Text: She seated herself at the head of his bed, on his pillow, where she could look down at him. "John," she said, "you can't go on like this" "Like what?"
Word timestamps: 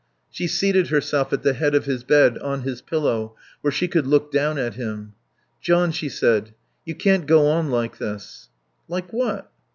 She 0.31 0.47
seated 0.47 0.87
herself 0.87 1.31
at 1.31 1.43
the 1.43 1.53
head 1.53 1.75
of 1.75 1.85
his 1.85 2.03
bed, 2.03 2.39
on 2.39 2.63
his 2.63 2.81
pillow, 2.81 3.35
where 3.61 3.69
she 3.71 3.87
could 3.87 4.07
look 4.07 4.31
down 4.31 4.57
at 4.57 4.73
him. 4.73 5.13
"John," 5.61 5.91
she 5.91 6.09
said, 6.09 6.55
"you 6.85 6.95
can't 6.95 7.27
go 7.27 7.45
on 7.45 7.69
like 7.69 7.99
this" 7.99 8.49
"Like 8.87 9.13
what?" 9.13 9.51